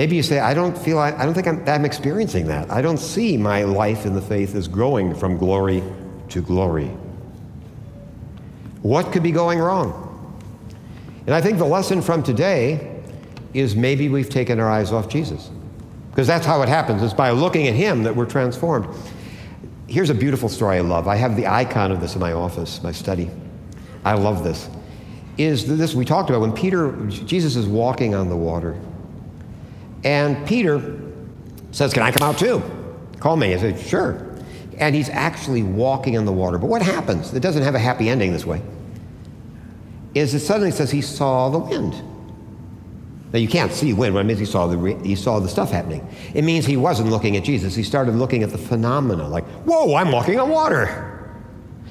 [0.00, 2.70] Maybe you say, I don't feel, I, I don't think I'm, I'm experiencing that.
[2.70, 5.82] I don't see my life in the faith as growing from glory
[6.30, 6.86] to glory.
[8.80, 10.06] What could be going wrong?
[11.26, 13.02] And I think the lesson from today
[13.52, 15.50] is maybe we've taken our eyes off Jesus.
[16.08, 17.02] Because that's how it happens.
[17.02, 18.86] It's by looking at Him that we're transformed.
[19.86, 21.08] Here's a beautiful story I love.
[21.08, 23.28] I have the icon of this in my office, my study.
[24.02, 24.66] I love this
[25.36, 28.78] is this we talked about when Peter, Jesus is walking on the water.
[30.04, 30.98] And Peter
[31.72, 32.62] says, Can I come out too?
[33.18, 33.54] Call me.
[33.54, 34.26] I said, Sure.
[34.78, 36.56] And he's actually walking on the water.
[36.58, 37.34] But what happens?
[37.34, 38.62] It doesn't have a happy ending this way.
[40.14, 42.02] Is it suddenly says he saw the wind.
[43.32, 45.70] Now you can't see wind, but it means he saw the he saw the stuff
[45.70, 46.06] happening.
[46.34, 47.76] It means he wasn't looking at Jesus.
[47.76, 51.09] He started looking at the phenomena, like, whoa, I'm walking on water.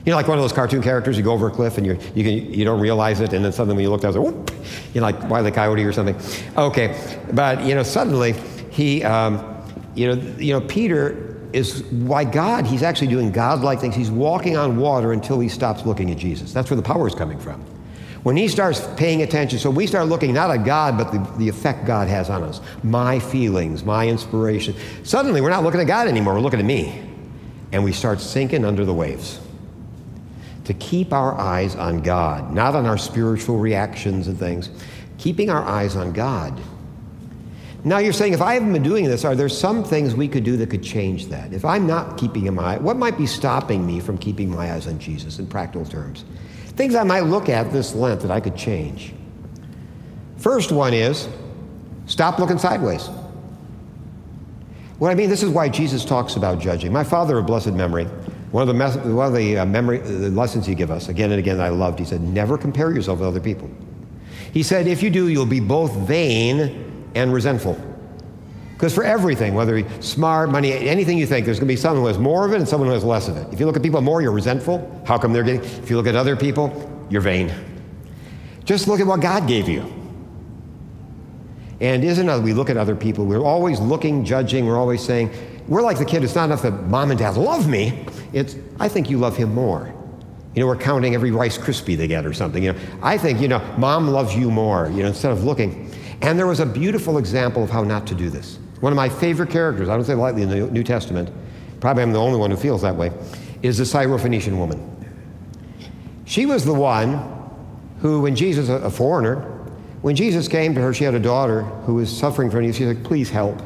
[0.10, 1.94] You know, like one of those cartoon characters, you go over a cliff and you
[2.16, 4.52] you, can, you don't realize it, and then suddenly when you look down, like, whoop,
[4.92, 6.20] you know, like Wile the Coyote or something.
[6.58, 7.00] Okay,
[7.34, 8.34] but, you know, suddenly
[8.72, 13.94] he, um, you, know, you know, Peter is, why God, he's actually doing God-like things.
[13.94, 16.54] He's walking on water until he stops looking at Jesus.
[16.54, 17.64] That's where the power is coming from.
[18.24, 21.48] When he starts paying attention, so we start looking not at God, but the, the
[21.48, 24.74] effect God has on us, my feelings, my inspiration.
[25.04, 27.00] Suddenly, we're not looking at God anymore, we're looking at me.
[27.72, 29.40] And we start sinking under the waves
[30.70, 34.70] to keep our eyes on God, not on our spiritual reactions and things,
[35.18, 36.62] keeping our eyes on God.
[37.84, 40.44] Now you're saying, if I haven't been doing this, are there some things we could
[40.44, 41.54] do that could change that?
[41.54, 44.86] If I'm not keeping my eye, what might be stopping me from keeping my eyes
[44.86, 46.24] on Jesus in practical terms?
[46.76, 49.12] Things I might look at this Lent that I could change.
[50.38, 51.28] First one is
[52.06, 53.08] stop looking sideways.
[55.00, 56.94] What I mean, this is why Jesus talks about judging.
[56.94, 58.08] My father of blessed memory
[58.52, 61.40] one of the, one of the uh, memory the lessons he gave us again and
[61.40, 62.00] again I loved.
[62.00, 63.70] He said, "Never compare yourself with other people."
[64.54, 67.78] He said, "If you do, you'll be both vain and resentful."
[68.74, 72.08] Because for everything, whether smart, money, anything you think, there's going to be someone who
[72.08, 73.46] has more of it and someone who has less of it.
[73.52, 75.04] If you look at people more, you're resentful.
[75.06, 75.62] How come they're getting?
[75.64, 77.52] If you look at other people, you're vain.
[78.64, 79.82] Just look at what God gave you.
[81.82, 85.32] And isn't it, we look at other people, we're always looking, judging, we're always saying,
[85.68, 86.24] we're like the kid.
[86.24, 88.06] It's not enough that mom and dad love me.
[88.34, 89.94] It's, I think you love him more.
[90.56, 92.64] You know, we're counting every Rice Krispie they get or something.
[92.64, 95.92] You know, I think, you know, mom loves you more, you know, instead of looking.
[96.22, 98.60] And there was a beautiful example of how not to do this.
[98.82, 101.30] One of my favorite characters, I don't say lightly in the New Testament,
[101.80, 103.12] probably I'm the only one who feels that way,
[103.62, 104.86] is the Syrophoenician woman.
[106.26, 107.38] She was the one
[108.02, 109.42] who, when Jesus, a foreigner,
[110.02, 112.74] when Jesus came to her, she had a daughter who was suffering from, you.
[112.74, 113.62] she said, please help.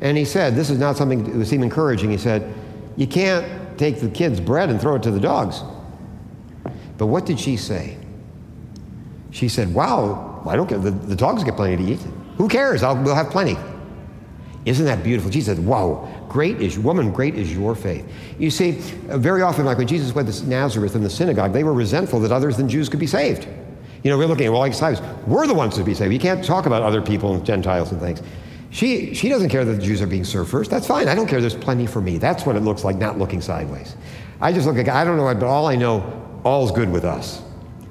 [0.00, 2.10] And he said, This is not something that would seem encouraging.
[2.10, 2.54] He said,
[2.96, 5.62] You can't take the kid's bread and throw it to the dogs.
[6.98, 7.96] But what did she say?
[9.30, 10.78] She said, Wow, I don't care.
[10.78, 12.00] The, the dogs get plenty to eat.
[12.36, 12.82] Who cares?
[12.82, 13.56] I'll, we'll have plenty.
[14.66, 15.30] Isn't that beautiful?
[15.30, 18.06] Jesus said, Whoa, great is, woman, great is your faith.
[18.38, 21.64] You see, uh, very often, like when Jesus went to Nazareth in the synagogue, they
[21.64, 23.48] were resentful that others than Jews could be saved.
[24.02, 26.12] You know, we're looking at, well, like Cyrus, we're the ones to be saved.
[26.12, 28.22] You can't talk about other people and Gentiles and things.
[28.70, 30.70] She, she doesn't care that the Jews are being served first.
[30.70, 31.08] That's fine.
[31.08, 31.40] I don't care.
[31.40, 32.18] There's plenty for me.
[32.18, 33.96] That's what it looks like, not looking sideways.
[34.40, 37.42] I just look at, I don't know, but all I know, all's good with us.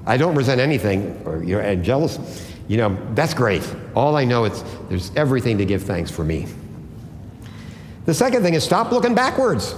[0.06, 2.18] I don't resent anything or you know, and jealous.
[2.66, 3.62] You know, that's great.
[3.94, 6.46] All I know is there's everything to give thanks for me.
[8.06, 9.74] The second thing is stop looking backwards.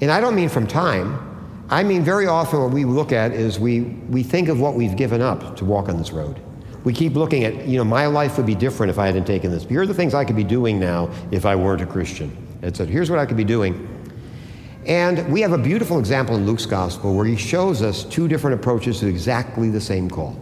[0.00, 1.26] And I don't mean from time.
[1.68, 4.96] I mean very often what we look at is we, we think of what we've
[4.96, 6.40] given up to walk on this road.
[6.84, 9.50] We keep looking at, you know, my life would be different if I hadn't taken
[9.50, 9.64] this.
[9.64, 12.34] Here are the things I could be doing now if I weren't a Christian.
[12.62, 13.86] And so here's what I could be doing.
[14.86, 18.58] And we have a beautiful example in Luke's gospel where he shows us two different
[18.58, 20.38] approaches to exactly the same call.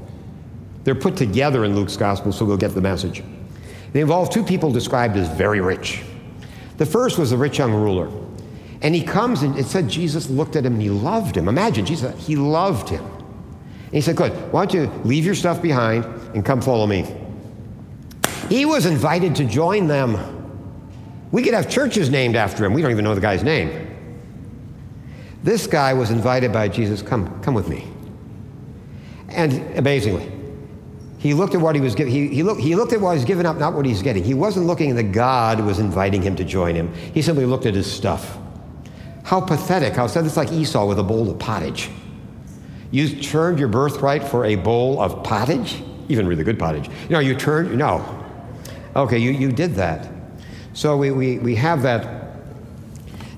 [0.85, 3.23] They're put together in Luke's gospel, so we'll get the message.
[3.93, 6.03] They involve two people described as very rich.
[6.77, 8.11] The first was the rich young ruler.
[8.81, 11.49] And he comes and it said Jesus looked at him and he loved him.
[11.49, 13.05] Imagine, Jesus, he loved him.
[13.89, 17.07] And he said, Good, why don't you leave your stuff behind and come follow me?
[18.51, 20.37] He was invited to join them.
[21.33, 22.75] We could have churches named after him.
[22.75, 23.87] We don't even know the guy's name.
[25.43, 27.87] This guy was invited by Jesus, come, come with me.
[29.31, 30.31] And amazingly,
[31.19, 32.13] he looked at what he was giving.
[32.13, 34.23] He, he, looked, he looked at what he's giving up, not what he's getting.
[34.23, 36.93] He wasn't looking that God was inviting him to join him.
[37.15, 38.39] He simply looked at his stuff.
[39.25, 39.95] How pathetic.
[39.95, 40.25] How sad.
[40.25, 41.91] It's like Esau with a bowl of pottage.
[42.91, 45.83] You turned your birthright for a bowl of pottage?
[46.09, 46.89] Even really good pottage.
[46.89, 48.25] You know, you turned, no.
[48.97, 50.09] Okay, you, you did that.
[50.73, 52.19] So we, we, we have that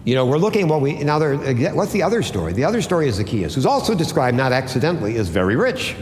[0.04, 1.18] you know, we're looking what we now.
[1.18, 1.36] There,
[1.74, 2.54] what's the other story?
[2.54, 5.94] The other story is Zacchaeus, who's also described not accidentally as very rich.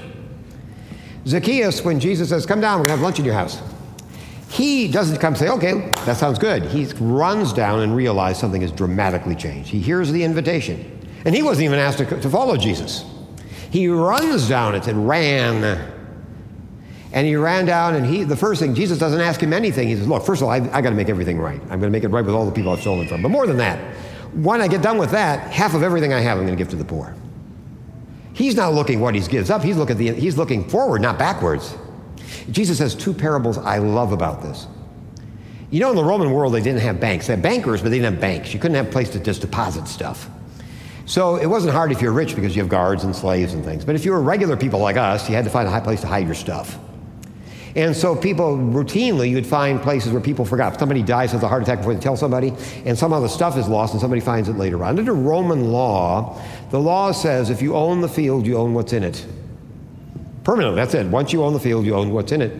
[1.27, 3.61] Zacchaeus, when Jesus says, "Come down, we're gonna have lunch in your house,"
[4.51, 8.71] he doesn't come say, "Okay, that sounds good." He runs down and realizes something has
[8.71, 9.69] dramatically changed.
[9.69, 10.85] He hears the invitation,
[11.25, 13.05] and he wasn't even asked to, to follow Jesus.
[13.71, 15.95] He runs down it and ran.
[17.11, 19.89] And he ran down, and he, the first thing, Jesus doesn't ask him anything.
[19.89, 21.61] He says, Look, first of all, I, I got to make everything right.
[21.63, 23.23] I'm going to make it right with all the people I've stolen from.
[23.23, 23.79] But more than that,
[24.35, 26.69] when I get done with that, half of everything I have, I'm going to give
[26.71, 27.15] to the poor.
[28.35, 29.63] He's not looking what he gives up.
[29.63, 31.75] He's looking, the, he's looking forward, not backwards.
[32.51, 34.67] Jesus has two parables I love about this.
[35.71, 37.27] You know, in the Roman world, they didn't have banks.
[37.27, 38.55] They had bankers, but they didn't have banks.
[38.55, 40.31] You couldn't have a place to just deposit stuff.
[41.09, 43.83] So it wasn't hard if you're rich because you have guards and slaves and things.
[43.83, 46.03] But if you were regular people like us, you had to find a high place
[46.03, 46.79] to hide your stuff.
[47.75, 50.79] And so people routinely, you'd find places where people forgot.
[50.79, 52.53] Somebody dies, has a heart attack before they tell somebody,
[52.85, 54.99] and somehow the stuff is lost and somebody finds it later on.
[54.99, 56.39] Under Roman law,
[56.71, 59.27] the law says if you own the field, you own what's in it.
[60.45, 61.07] Permanently, that's it.
[61.07, 62.53] Once you own the field, you own what's in it.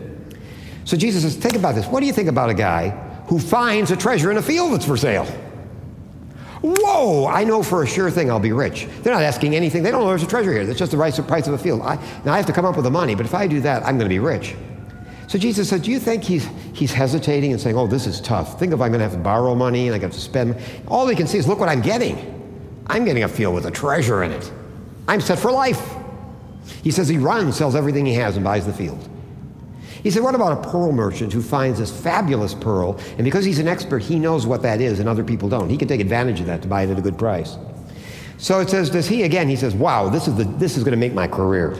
[0.85, 1.85] So Jesus says, think about this.
[1.85, 2.89] What do you think about a guy
[3.27, 5.27] who finds a treasure in a field that's for sale?
[6.61, 8.87] Whoa, I know for a sure thing I'll be rich.
[9.01, 9.81] They're not asking anything.
[9.81, 10.65] They don't know there's a treasure here.
[10.65, 11.81] That's just the price of a field.
[11.81, 11.95] I,
[12.25, 13.97] now I have to come up with the money, but if I do that, I'm
[13.97, 14.55] going to be rich.
[15.27, 18.59] So Jesus said, Do you think he's, he's hesitating and saying, Oh, this is tough?
[18.59, 20.57] Think if I'm going to have to borrow money and I got to spend.
[20.87, 22.35] All he can see is, Look what I'm getting.
[22.87, 24.51] I'm getting a field with a treasure in it.
[25.07, 25.95] I'm set for life.
[26.83, 29.07] He says he runs, sells everything he has, and buys the field.
[30.03, 33.59] He said, What about a pearl merchant who finds this fabulous pearl, and because he's
[33.59, 35.69] an expert, he knows what that is, and other people don't?
[35.69, 37.57] He can take advantage of that to buy it at a good price.
[38.37, 39.49] So it says, Does he again?
[39.49, 41.77] He says, Wow, this is, the, this is going to make my career.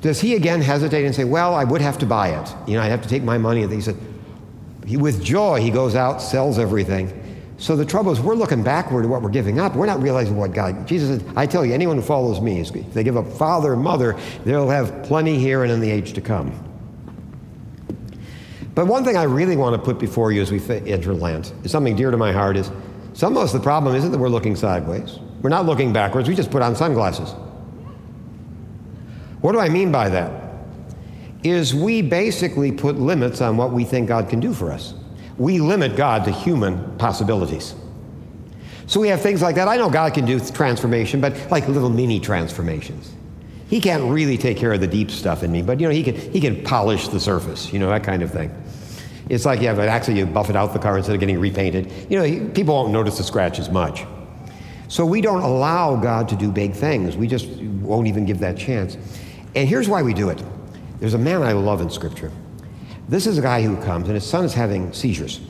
[0.00, 2.54] Does he again hesitate and say, Well, I would have to buy it?
[2.68, 3.62] You know, I'd have to take my money.
[3.62, 3.96] And he said,
[4.86, 7.20] he, With joy, he goes out, sells everything.
[7.56, 9.74] So the trouble is, we're looking backward at what we're giving up.
[9.74, 10.86] We're not realizing what God.
[10.86, 13.82] Jesus said, I tell you, anyone who follows me, if they give up father and
[13.82, 16.52] mother, they'll have plenty here and in the age to come.
[18.74, 20.60] But one thing I really want to put before you as we
[20.90, 22.70] enter Lent is something dear to my heart is
[23.12, 25.18] some of us, the problem isn't that we're looking sideways.
[25.42, 26.28] We're not looking backwards.
[26.28, 27.30] We just put on sunglasses.
[29.40, 30.42] What do I mean by that?
[31.44, 34.94] Is we basically put limits on what we think God can do for us.
[35.36, 37.74] We limit God to human possibilities.
[38.86, 39.68] So we have things like that.
[39.68, 43.12] I know God can do transformation, but like little mini transformations.
[43.68, 46.02] He can't really take care of the deep stuff in me, but you know, he
[46.02, 48.50] can, he can polish the surface, you know, that kind of thing.
[49.28, 51.38] It's like you have an actually you buff it out the car instead of getting
[51.38, 51.90] repainted.
[52.10, 54.04] You know, people won't notice the scratches much.
[54.88, 57.16] So we don't allow God to do big things.
[57.16, 58.96] We just won't even give that chance.
[59.54, 60.42] And here's why we do it.
[61.00, 62.30] There's a man I love in Scripture.
[63.08, 65.40] This is a guy who comes, and his son is having seizures.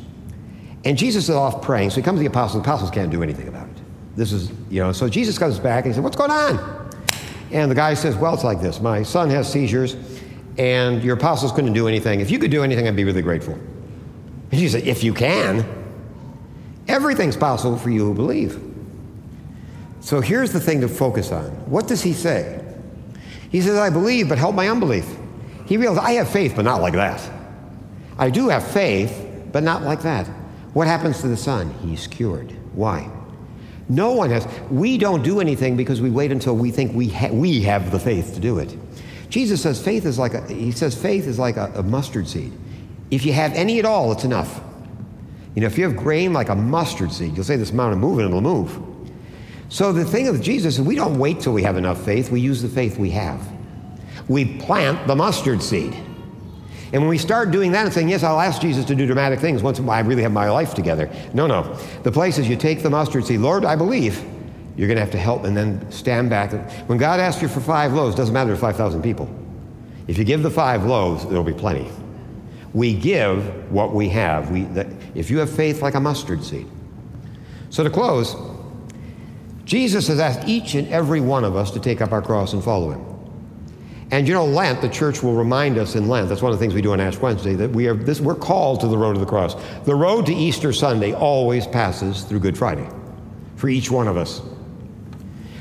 [0.85, 2.62] And Jesus is off praying, so he comes to the apostles.
[2.62, 3.77] The apostles can't do anything about it.
[4.16, 6.91] This is, you know, so Jesus comes back and he says, What's going on?
[7.51, 8.81] And the guy says, Well, it's like this.
[8.81, 9.97] My son has seizures,
[10.59, 12.21] and your apostles couldn't do anything.
[12.21, 13.55] If you could do anything, I'd be really grateful.
[13.55, 15.67] And Jesus said, If you can,
[16.89, 18.61] everything's possible for you who believe.
[20.01, 21.47] So here's the thing to focus on.
[21.71, 22.63] What does he say?
[23.51, 25.07] He says, I believe, but help my unbelief.
[25.67, 27.31] He realized, I have faith, but not like that.
[28.19, 30.27] I do have faith, but not like that.
[30.75, 31.73] What happens to the son?
[31.83, 32.51] He's cured.
[32.75, 33.11] Why?
[33.89, 34.47] No one has.
[34.71, 37.99] We don't do anything because we wait until we think we, ha- we have the
[37.99, 38.77] faith to do it.
[39.29, 42.53] Jesus says faith is like a, he says faith is like a, a mustard seed.
[43.11, 44.61] If you have any at all, it's enough.
[45.55, 48.18] You know, if you have grain like a mustard seed, you'll say this mountain move
[48.18, 48.79] and it'll move.
[49.68, 52.41] So the thing of Jesus is we don't wait till we have enough faith, we
[52.41, 53.41] use the faith we have.
[54.29, 55.95] We plant the mustard seed.
[56.93, 59.41] And when we start doing that and saying, Yes, I'll ask Jesus to do dramatic
[59.41, 61.11] things once I really have my life together.
[61.33, 61.75] No, no.
[62.05, 64.25] The place is you take the mustard seed, Lord, I believe.
[64.77, 66.53] You're going to have to help and then stand back.
[66.89, 69.29] When God asks you for five loaves, doesn't matter to 5,000 people.
[70.09, 71.91] If you give the five loaves, there'll be plenty.
[72.72, 74.51] We give what we have.
[74.51, 76.66] We, the, if you have faith like a mustard seed.
[77.70, 78.35] So to close,
[79.64, 82.62] Jesus has asked each and every one of us to take up our cross and
[82.62, 83.05] follow him.
[84.11, 86.62] And you know, Lent, the church will remind us in Lent, that's one of the
[86.62, 89.16] things we do on Ash Wednesday, that we are this, we're called to the road
[89.16, 89.55] of the cross.
[89.85, 92.89] The road to Easter Sunday always passes through Good Friday
[93.57, 94.43] for each one of us.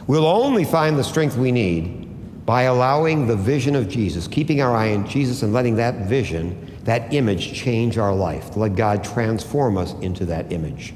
[0.08, 4.76] We'll only find the strength we need by allowing the vision of Jesus, keeping our
[4.76, 9.78] eye on Jesus and letting that vision, that image, change our life, let God transform
[9.78, 10.93] us into that image.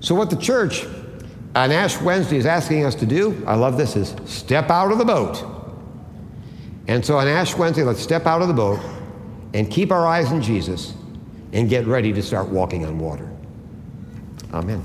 [0.00, 0.86] So, what the church
[1.54, 4.98] on Ash Wednesday is asking us to do, I love this, is step out of
[4.98, 5.44] the boat.
[6.88, 8.80] And so on Ash Wednesday, let's step out of the boat
[9.54, 10.94] and keep our eyes on Jesus
[11.52, 13.30] and get ready to start walking on water.
[14.52, 14.84] Amen.